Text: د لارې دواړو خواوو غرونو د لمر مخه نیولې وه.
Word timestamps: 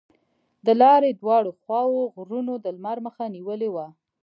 د 0.65 0.67
لارې 0.81 1.09
دواړو 1.21 1.51
خواوو 1.61 2.01
غرونو 2.15 2.53
د 2.63 2.65
لمر 2.77 2.97
مخه 3.05 3.23
نیولې 3.35 3.69
وه. 3.75 3.85